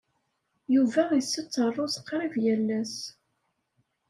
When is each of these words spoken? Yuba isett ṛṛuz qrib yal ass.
Yuba 0.73 1.03
isett 1.19 1.53
ṛṛuz 1.67 1.95
qrib 2.07 2.33
yal 2.43 2.67
ass. 2.79 2.95